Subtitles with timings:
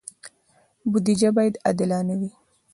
[0.91, 2.29] بودجه باید عادلانه وي